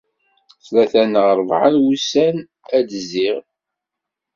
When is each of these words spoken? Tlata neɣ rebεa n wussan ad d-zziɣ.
Tlata 0.65 1.01
neɣ 1.05 1.25
rebεa 1.37 1.67
n 1.73 1.75
wussan 1.83 2.37
ad 2.77 2.83
d-zziɣ. 2.87 3.37